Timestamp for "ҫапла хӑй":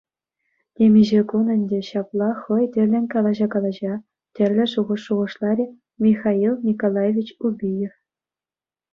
1.89-2.63